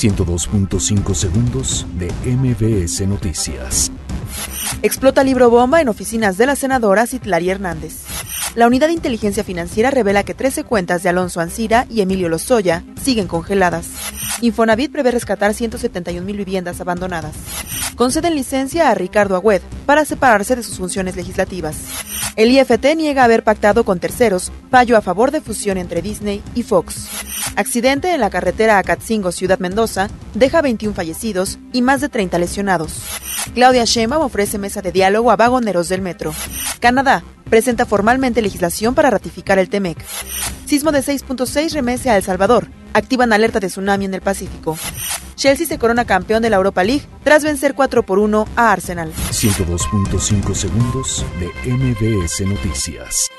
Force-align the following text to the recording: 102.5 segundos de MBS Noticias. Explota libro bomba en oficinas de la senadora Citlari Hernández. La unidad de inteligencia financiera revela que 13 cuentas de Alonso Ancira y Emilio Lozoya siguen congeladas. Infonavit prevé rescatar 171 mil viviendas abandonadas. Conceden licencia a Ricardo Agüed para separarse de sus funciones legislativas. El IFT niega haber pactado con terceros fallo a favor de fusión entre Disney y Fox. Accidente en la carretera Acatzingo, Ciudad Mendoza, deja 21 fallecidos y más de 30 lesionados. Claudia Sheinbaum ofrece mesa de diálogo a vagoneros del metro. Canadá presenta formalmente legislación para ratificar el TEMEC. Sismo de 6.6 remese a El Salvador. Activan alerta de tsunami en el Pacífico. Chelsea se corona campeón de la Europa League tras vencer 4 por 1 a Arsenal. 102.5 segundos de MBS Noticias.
102.5 0.00 1.14
segundos 1.14 1.84
de 1.98 2.10
MBS 2.24 3.06
Noticias. 3.06 3.92
Explota 4.80 5.22
libro 5.22 5.50
bomba 5.50 5.82
en 5.82 5.90
oficinas 5.90 6.38
de 6.38 6.46
la 6.46 6.56
senadora 6.56 7.06
Citlari 7.06 7.50
Hernández. 7.50 8.04
La 8.54 8.66
unidad 8.66 8.86
de 8.86 8.94
inteligencia 8.94 9.44
financiera 9.44 9.90
revela 9.90 10.22
que 10.22 10.32
13 10.32 10.64
cuentas 10.64 11.02
de 11.02 11.10
Alonso 11.10 11.40
Ancira 11.40 11.86
y 11.90 12.00
Emilio 12.00 12.30
Lozoya 12.30 12.82
siguen 13.02 13.26
congeladas. 13.26 13.88
Infonavit 14.40 14.90
prevé 14.90 15.10
rescatar 15.10 15.52
171 15.52 16.24
mil 16.24 16.38
viviendas 16.38 16.80
abandonadas. 16.80 17.34
Conceden 17.94 18.36
licencia 18.36 18.88
a 18.88 18.94
Ricardo 18.94 19.36
Agüed 19.36 19.60
para 19.84 20.06
separarse 20.06 20.56
de 20.56 20.62
sus 20.62 20.78
funciones 20.78 21.14
legislativas. 21.14 21.76
El 22.36 22.50
IFT 22.50 22.96
niega 22.96 23.24
haber 23.24 23.44
pactado 23.44 23.84
con 23.84 24.00
terceros 24.00 24.50
fallo 24.70 24.96
a 24.96 25.02
favor 25.02 25.30
de 25.30 25.42
fusión 25.42 25.76
entre 25.76 26.00
Disney 26.00 26.42
y 26.54 26.62
Fox. 26.62 27.29
Accidente 27.56 28.14
en 28.14 28.20
la 28.20 28.30
carretera 28.30 28.78
Acatzingo, 28.78 29.32
Ciudad 29.32 29.58
Mendoza, 29.58 30.08
deja 30.34 30.62
21 30.62 30.94
fallecidos 30.94 31.58
y 31.72 31.82
más 31.82 32.00
de 32.00 32.08
30 32.08 32.38
lesionados. 32.38 33.02
Claudia 33.54 33.84
Sheinbaum 33.84 34.24
ofrece 34.24 34.58
mesa 34.58 34.82
de 34.82 34.92
diálogo 34.92 35.30
a 35.30 35.36
vagoneros 35.36 35.88
del 35.88 36.02
metro. 36.02 36.32
Canadá 36.80 37.22
presenta 37.48 37.84
formalmente 37.84 38.40
legislación 38.42 38.94
para 38.94 39.10
ratificar 39.10 39.58
el 39.58 39.68
TEMEC. 39.68 39.98
Sismo 40.66 40.92
de 40.92 41.00
6.6 41.00 41.72
remese 41.72 42.10
a 42.10 42.16
El 42.16 42.22
Salvador. 42.22 42.68
Activan 42.94 43.32
alerta 43.32 43.60
de 43.60 43.68
tsunami 43.68 44.04
en 44.04 44.14
el 44.14 44.20
Pacífico. 44.20 44.78
Chelsea 45.34 45.66
se 45.66 45.78
corona 45.78 46.04
campeón 46.04 46.42
de 46.42 46.50
la 46.50 46.56
Europa 46.56 46.84
League 46.84 47.06
tras 47.24 47.44
vencer 47.44 47.74
4 47.74 48.04
por 48.04 48.18
1 48.18 48.46
a 48.56 48.72
Arsenal. 48.72 49.12
102.5 49.30 50.54
segundos 50.54 51.24
de 51.40 51.70
MBS 51.70 52.40
Noticias. 52.46 53.30